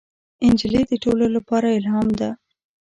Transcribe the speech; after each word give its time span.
نجلۍ 0.49 0.83
د 0.89 0.93
ټولو 1.03 1.25
لپاره 1.35 1.67
الهام 1.79 2.07
ده. 2.19 2.29